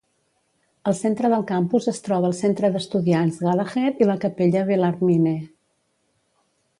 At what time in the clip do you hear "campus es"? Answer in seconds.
1.51-1.99